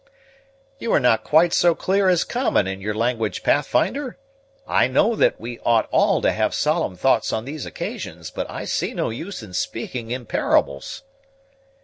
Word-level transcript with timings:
"You 0.79 0.91
are 0.93 0.99
not 0.99 1.23
quite 1.23 1.53
so 1.53 1.75
clear 1.75 2.09
as 2.09 2.23
common 2.23 2.65
in 2.65 2.81
your 2.81 2.95
language, 2.95 3.43
Pathfinder. 3.43 4.17
I 4.67 4.87
know 4.87 5.15
that 5.15 5.39
we 5.39 5.59
ought 5.59 5.87
all 5.91 6.23
to 6.23 6.31
have 6.31 6.55
solemn 6.55 6.95
thoughts 6.95 7.31
on 7.31 7.45
these 7.45 7.67
occasions, 7.67 8.31
but 8.31 8.49
I 8.49 8.65
see 8.65 8.95
no 8.95 9.11
use 9.11 9.43
in 9.43 9.53
speaking 9.53 10.09
in 10.09 10.25
parables." 10.25 11.03